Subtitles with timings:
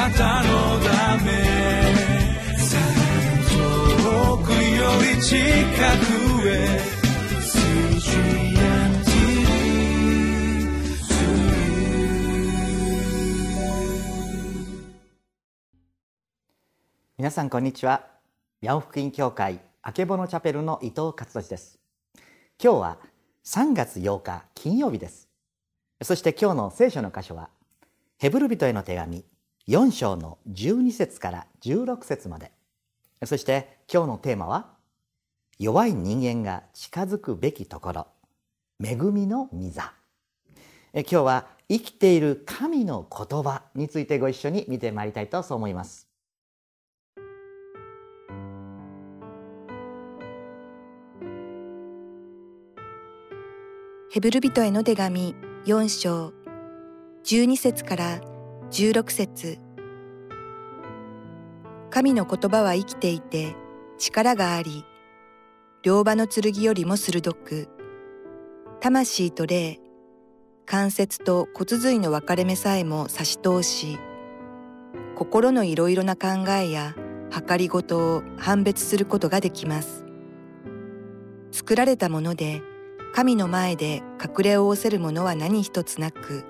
[0.00, 1.30] なたのため
[3.50, 6.80] 遠くより近くへ
[17.18, 18.06] 皆さんこんにちは。
[18.62, 21.78] 八尾福音教会あけぼのチャペルの伊藤勝利です。
[22.58, 22.96] 今日は
[23.44, 25.28] 3月8日金曜日です。
[26.00, 27.50] そして今日の聖書の箇所は
[28.16, 29.26] ヘブル人への手紙
[29.68, 32.52] 4章の12節から16節まで。
[33.24, 34.70] そして今日のテーマは
[35.58, 38.06] 弱い人間が近づくべきところ
[38.82, 39.92] 恵みの御座。
[40.94, 46.08] 今日は生きている神の言葉についてご一緒に見てまいりたいとそう思います。
[54.12, 56.32] ヘブル人への手紙4章
[57.22, 58.29] 12節から
[58.70, 59.58] 16節。
[61.90, 63.56] 神の言葉は生きていて
[63.98, 64.84] 力があり
[65.82, 67.68] 両刃の剣よりも鋭く
[68.80, 69.80] 魂と霊
[70.66, 73.98] 関節と骨髄の分かれ目さえも差し通し
[75.16, 76.94] 心のいろいろな考えや
[77.48, 80.04] 計りごとを判別することができます。
[81.50, 82.62] 作られたもので
[83.12, 86.44] 神の前で隠れを仰せるものは何一つなく、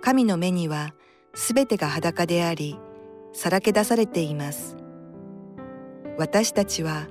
[0.00, 0.94] 神の目には
[1.34, 2.78] すべてが裸であり、
[3.32, 4.76] さらけ出されています。
[6.18, 7.06] 私たちは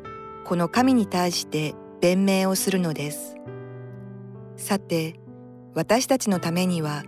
[0.46, 3.36] この神に対して弁明をするのです。
[4.56, 5.20] さて、
[5.74, 7.04] 私たちのためには、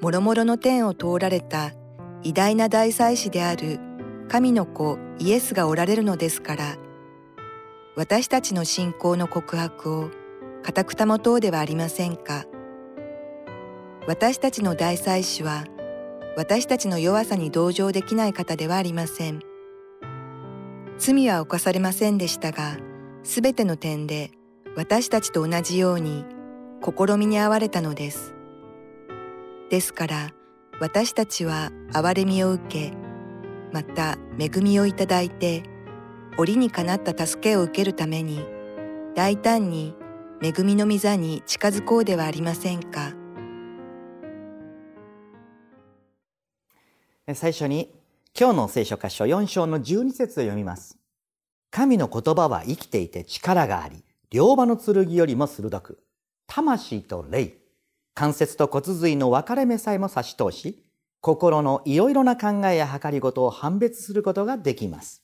[0.00, 1.72] もろもろの天を通られた
[2.22, 3.80] 偉大な大祭司である
[4.28, 6.76] 神の子イエスがおられるのですから、
[7.96, 10.10] 私たちの信仰の告白を
[10.62, 12.44] 固く保とうではありませんか
[14.06, 15.64] 私たちの大祭司は
[16.36, 19.40] 私たちの弱さに同情できない方ではありません。
[20.98, 22.76] 罪は犯されませんでしたが
[23.22, 24.32] すべての点で
[24.76, 26.24] 私たちと同じように
[26.82, 28.34] 試みに遭われたのです。
[29.70, 30.30] ですから
[30.80, 32.92] 私たちは憐れみを受け
[33.72, 35.62] また恵みをいただいて
[36.38, 38.44] 折にかなった助けを受けるために
[39.14, 39.94] 大胆に
[40.40, 43.17] 恵みの御座に近づこうではありませんか。
[47.34, 47.94] 最初に
[48.38, 50.96] 今日の聖書箇所4章の12節を読みます
[51.70, 56.02] 神の言葉は生きていて力があり両刃の剣よりも鋭く
[56.46, 57.58] 魂と霊
[58.14, 60.82] 関節と骨髄の分かれ目さえも差し通し
[61.20, 65.22] 心のいろいろな考えや計りごとを判別することができます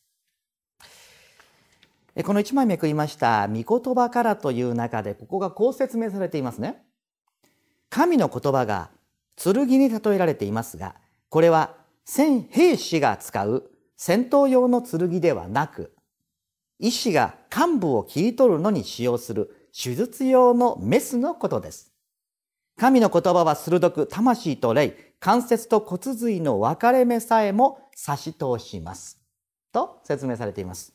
[2.22, 6.84] この1枚めくりました「御言葉から」という中でここがこう説明されていますね。
[7.90, 8.90] 神の言葉が
[9.36, 10.94] 剣に例えられていますが
[11.28, 15.94] これは戦兵士が使う戦闘用の剣ではなく
[16.78, 21.92] 医師が幹部を切り取るのに使用する手術用のメスのことです。
[22.76, 29.20] 神の言葉は鋭く魂と霊、関節と骨髄の分かれ目さえも差し通します。
[29.72, 30.92] と説明されています。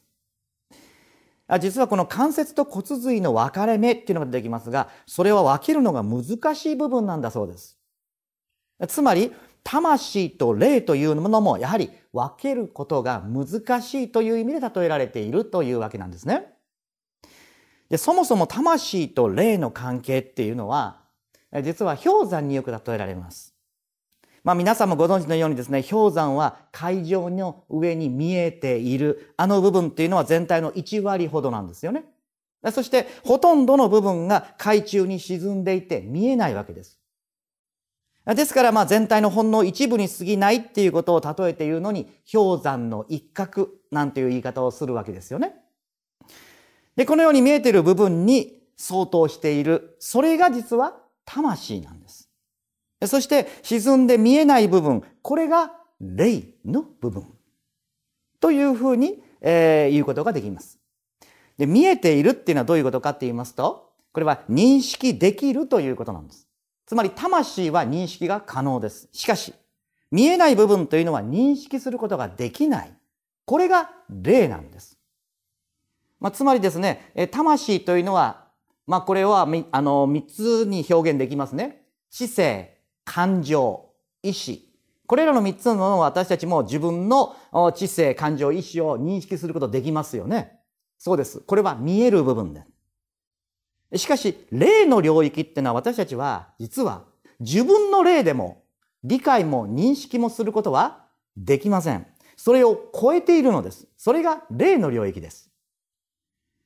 [1.59, 7.79] 実はこの関節と骨髄の分かれ目っていうのが出てきますが、それは分けるのが難しい部分なんだそうです。
[8.87, 9.33] つまり、
[9.63, 16.53] 魂と霊というものもやはり分けることが難しいという意味で例えられているというわけなんですね。
[17.89, 21.01] でそもそも魂と霊の関係っていうのは、
[21.63, 23.55] 実は氷山によく例えられます。
[24.43, 32.03] まあ皆さんもご存知のようにですね、氷山は海上の上に見えているあの部分っていうのは全体の1割ほどなんですよね。
[32.71, 36.98] そしてほとんどの部分が海中に沈んでいて見えないわけです。
[38.35, 45.55] ですからまあ全体のほんの一部に過ぎないっていうことを例えて言うのに氷山の一角なんていう言い方をするわけですよね。
[46.95, 52.29] で、このように見えている部分に相当している、それが実は魂なんです。
[53.05, 55.71] そして沈んで見えない部分、これが
[56.01, 57.25] 霊の部分。
[58.41, 60.77] というふうに、えー、言うことができます。
[61.57, 66.48] で、見えているっていうのはどういうことかって言いますと、これは認識できるということなんです。
[66.89, 69.09] つまり魂は認識が可能です。
[69.11, 69.53] しかし、
[70.09, 72.91] 見えない部分というのは認識することができない。
[73.45, 74.97] これが霊なんです。
[76.19, 78.47] まあ、つまりですね、魂というのは、
[78.87, 81.83] まあ、これは、あの、三つに表現できますね。
[82.09, 83.91] 知性、感情、
[84.23, 84.73] 意志。
[85.05, 87.35] これらの三つのものを私たちも自分の
[87.75, 90.59] 知性、感情、意志を認識することできますよね。
[90.97, 91.41] そうです。
[91.41, 92.78] これは見える部分です。
[93.95, 97.05] しかし、霊の領域ってのは私たちは実は
[97.39, 98.63] 自分の霊でも
[99.03, 101.05] 理解も認識もすることは
[101.37, 102.05] できません。
[102.35, 103.87] それを超えているのです。
[103.97, 105.49] それが霊の領域です。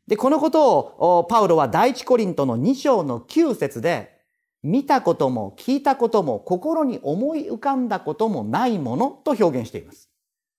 [0.07, 4.19] で、このことをパウロは第一コリントの2章の9節で
[4.61, 10.09] 見たことも聞いたことも心に思い浮かんだこともないものと表現しています。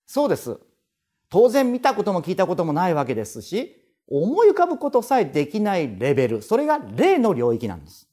[0.07, 0.59] そうです。
[1.29, 8.07] 当然見たことも聞いたこともないわけですし、思い浮かぶことさえできないレベル、それが霊の領域なんです。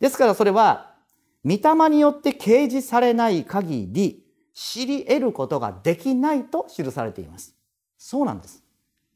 [0.00, 0.94] ですからそれは、
[1.44, 7.54] 御霊によって掲示されない限り、知り得ることができないと記されています。
[7.98, 8.64] そうなんです。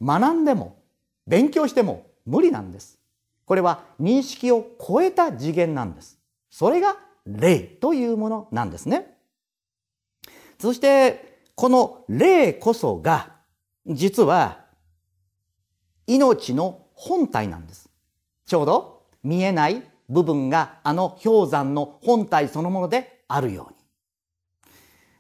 [0.03, 0.83] 学んでも、
[1.27, 2.99] 勉強しても無理なんです。
[3.47, 6.19] これは認識を超えた次元なんです。
[6.51, 6.97] それが
[7.27, 9.17] 霊というものなんですね。
[10.59, 13.37] そして、この霊こそが、
[13.87, 14.67] 実は、
[16.19, 17.89] 命の本体なんです。
[18.47, 23.81] ちょうど見えない部分があの氷山の本体そのものであるように。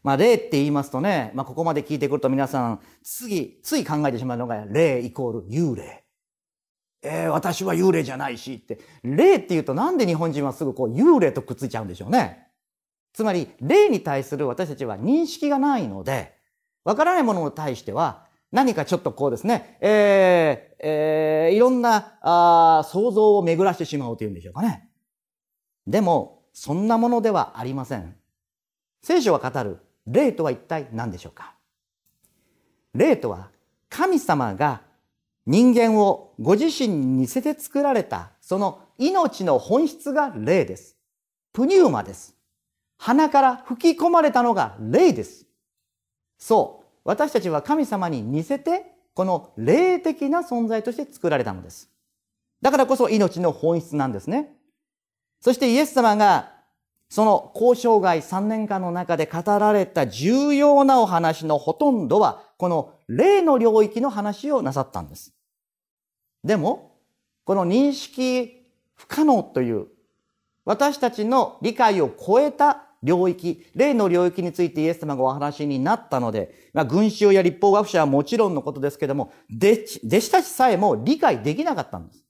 [0.02, 6.04] まあ、霊って言いますとね、まあ、ここまで聞いてくると皆さん、次、つい考えてしまうのが、霊イコール幽霊。
[7.02, 8.80] えー、私は幽霊じゃないしって。
[9.04, 12.48] 霊って言うとなんで日本人はすぐこう幽霊とくっついちゃうんでしょうね。
[13.12, 16.34] つまり、霊に対する私たちは認識がないので、
[16.84, 24.88] わからないものに対しては、何かちょっとこうですね、えー、えー、いろんなあ想像を巡らしてしまうというんでしょうかね。
[25.86, 28.16] でも、そんなものではありません。
[29.02, 31.54] 聖書は語る霊とは一体何でしょうか
[32.94, 33.50] 霊とは
[33.88, 34.82] 神様が
[35.46, 40.96] 人間をご自身に似せて作られたその命の本質が霊です。
[41.52, 42.36] プニューマです。
[42.98, 45.46] 鼻から吹き込まれたのが霊です。
[46.38, 46.79] そう。
[47.04, 51.90] 私たちは神様に似せてこの霊的な存在として作られたのです。
[52.62, 54.54] だからこそ命の本質なんですね。
[55.40, 56.60] そしてイエス様が
[57.10, 65.34] その交渉外3年間の中で語られた重要なお話のほとんどは、この霊の領域の話をなさったんです。
[66.44, 66.96] でも、
[67.44, 68.64] この認識
[68.94, 69.88] 不可能という、
[70.64, 79.86] 私たちの理解を超えた領域、霊の領域についてイエス様がお話になったので、まあ、群衆や立法学者はもちろんのことですけども、弟
[80.20, 82.24] 子たちさえも理解できなかったんです。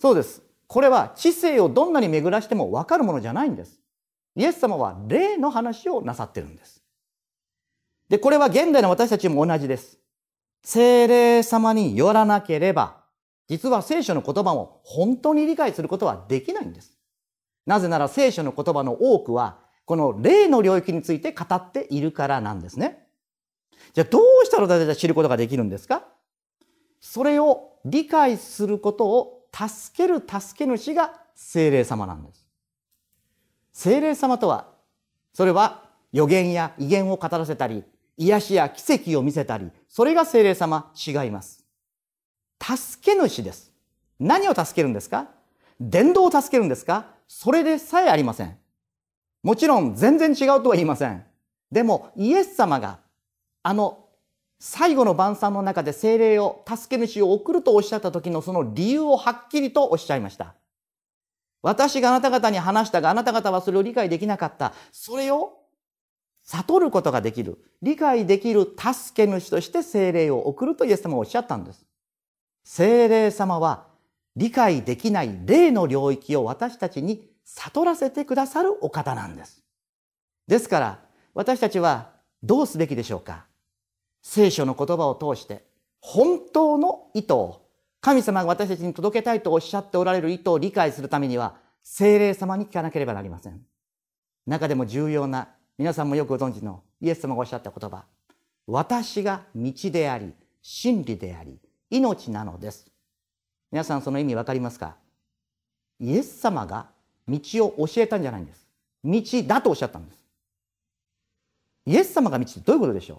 [0.00, 0.42] そうです。
[0.66, 3.80] これは知性をどんなに巡らしてもわかるものじゃないんです。
[4.36, 6.82] イエス様は霊の話をなさってるんです。
[8.08, 9.98] で、これは現代の私たちも同じです。
[10.62, 13.04] 精霊様によらなければ、
[13.48, 16.96] 実は聖書の言葉を本当に理解することはできないんです。
[17.66, 19.59] なぜなら聖書の言葉の多くは、
[19.90, 23.08] この霊の領域について語っているからなんですね。
[23.92, 26.04] じゃあどうしたら私たち知ることができるんですか？
[27.00, 32.46] それを理解することを助ける助け主が精霊様なんです。
[33.72, 34.68] 精霊様とは、
[35.32, 35.82] それは
[36.12, 37.82] 予言や威厳を語らせたり、
[38.16, 41.64] 癒しや奇跡を見せたり、それが精霊様違います。
[42.62, 43.72] 助け主です。
[44.20, 45.26] 何を助けるんですか？
[45.80, 47.06] 伝道を助けるんですか？
[47.26, 48.56] それでさえありません。
[49.42, 51.24] もちろん全然違うとは言いません。
[51.70, 52.98] でもイエス様が
[53.62, 54.06] あの
[54.58, 60.54] 最後の晩餐の中で精霊を助け主を送るとおっしゃった時のその理由をはっきりとおっしゃいました。
[61.62, 64.74] 私があなた方に話したがあなた方はそれを理解できなかった。
[64.92, 65.58] それを
[66.42, 67.58] 悟ることができる。
[67.80, 71.86] 理解できる助け主として精霊を送るとイエス様はおっしゃったんです。
[72.64, 73.86] 精霊様は
[74.36, 79.62] 理解できない霊の領域を私たちに悟らせてくださるお方なんです。
[80.46, 80.98] ですから
[81.34, 82.10] 私たちは
[82.42, 83.46] どうすべきでしょうか？
[84.22, 85.64] 聖書の言葉を通して
[86.00, 87.62] 本当の意図を
[88.00, 93.60] 神様が私たちに届けたいとおっしゃっておられる意図を理解するためには、精霊様に聞かなければなりません。
[94.46, 98.06] 中でも重要な、皆さんもよくご存知のイエス様がおっしゃった言葉。
[98.66, 101.58] 私が道であり、真理であり、
[101.90, 102.86] 命なのです。
[103.70, 104.96] 皆さんその意味わかりますか？
[105.98, 106.88] イエス様が
[107.30, 108.66] 道を教えたんじゃないんです。
[109.04, 110.18] 道だとおっしゃったんです。
[111.86, 113.18] イエス様が道ってどういうことでしょう？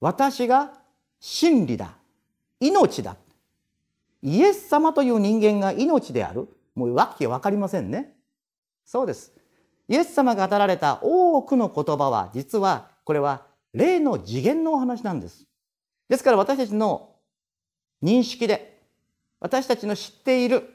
[0.00, 0.72] 私が
[1.20, 1.94] 真理だ。
[2.60, 3.16] 命だ。
[4.22, 8.14] イエス様という人間が命であるもうわけわかりませんね。
[8.84, 9.32] そうです。
[9.88, 15.46] イエス様が語られた多くの言葉は実はこれは霊の次元のお話なんです。
[16.08, 17.14] ですから私たちの
[18.02, 18.78] 認識で
[19.40, 20.68] 私たちの知っている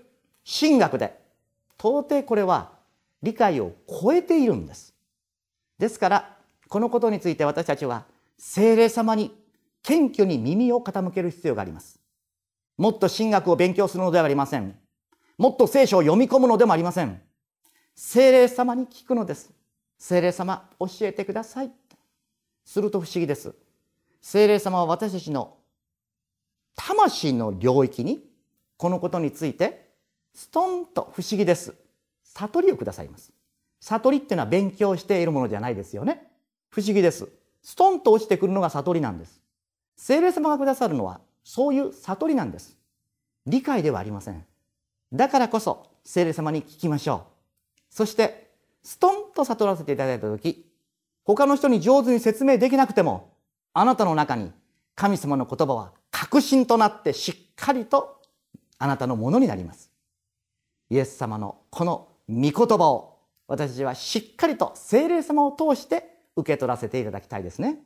[0.60, 1.19] 神学で
[1.82, 2.72] 到底これは
[3.24, 4.94] 理解を超えているんです。
[5.78, 8.06] ですからこのことについて私たちは
[8.38, 9.36] 精霊様に
[9.82, 12.00] 謙虚に耳を傾ける必要があります。
[12.78, 14.78] もっと神学を勉強するのではありません。
[15.38, 17.22] もっと聖書を読み込むのでもありません。
[17.96, 19.60] 精霊様に聞くのです。
[20.00, 21.72] 聖霊様教えてください
[22.64, 23.54] すると不思議です
[24.22, 25.58] 聖霊様は私たちの
[26.76, 28.24] 魂の領域に
[28.78, 29.89] このことについて
[30.34, 31.76] ストンと不思議です。
[32.24, 33.32] 悟りをくださいます。
[33.82, 36.28] 悟りっていうのは勉強しているものじゃないですよね。
[36.70, 37.28] 不思議です。
[37.62, 39.42] ストンと落ちてくるのが悟りなんです。
[39.96, 42.78] 聖霊様がくださるのはそういう悟りなんです。
[43.46, 44.46] 理解ではありません。
[45.12, 47.26] だからこそ聖霊様に聞きましょ
[47.92, 47.94] う。
[47.94, 48.52] そして
[48.84, 50.66] ストンと悟らせていただいた時
[51.26, 53.34] 他の人に上手に説明できなくても
[53.74, 54.52] あなたの中に
[54.96, 58.22] 神様の言葉は確信となってしっかりと
[58.78, 59.90] あなたのものになります。
[60.90, 67.80] イエス様のこの御言葉を私たちはしっかりと聖霊様を通して受け取らせていただきたいですね。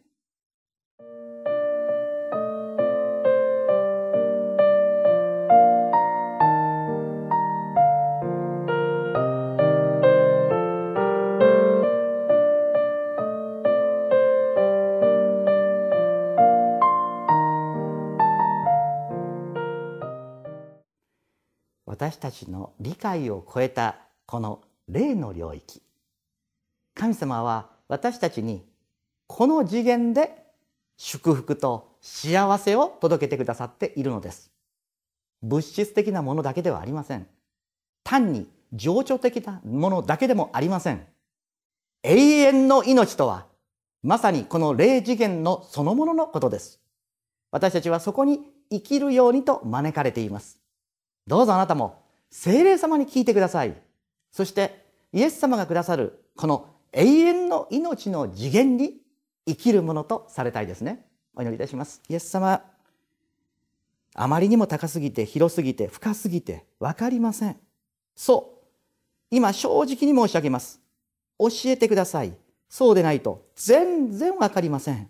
[21.93, 25.79] 私たちの理解を超えたこの霊の領域。
[26.95, 28.65] 神様は私たちに
[29.27, 30.43] この次元で
[30.97, 34.49] 祝福と幸せを届けてくださっているのです。
[35.43, 37.27] 物質的なものだけではありません。
[38.03, 41.05] 単に情緒的なものだけでもありません。
[42.01, 43.45] 永遠の命とは
[44.01, 46.81] まさにこの霊次元のそのもののことです。
[47.51, 48.39] 私たちはそこに
[48.71, 50.62] 生きるようにと招かれています。
[51.27, 53.75] どうぞあなたも精霊様に聞いてください。
[54.31, 58.97] そしてイエス様がくださるこの永遠の命の次元に
[59.45, 61.05] 生きるものとされたいですね。
[61.35, 62.01] お祈りいたします。
[62.09, 62.63] イエス様
[64.15, 67.57] あまりにも高すぎて広すぎて深すぎて分かりません。
[68.15, 68.65] そう。
[69.31, 70.79] 今正直に申し上げます。
[71.39, 72.33] 教えてください。
[72.69, 75.09] そうでないと全然分かりません。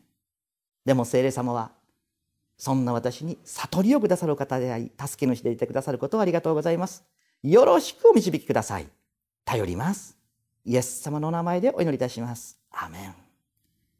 [0.85, 1.71] でも聖霊様は
[2.57, 7.03] そんな私に悟りをくださる方であり助け主でいてくださることをありがとうございます。
[7.43, 8.87] よろしくお導きください。
[9.45, 10.17] 頼ります。
[10.65, 12.57] イエス様のお名前でお祈りいたします。
[12.71, 13.15] アメン。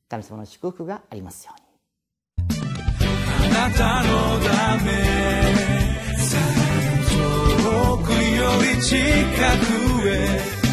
[0.08, 1.64] 神様の祝福がありますように。
[3.56, 4.92] あなたのため
[7.62, 8.18] 遠くよ
[8.76, 8.98] り近
[10.00, 10.64] くへ